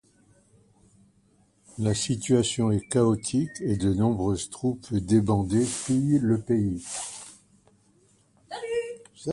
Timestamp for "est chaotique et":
2.71-3.75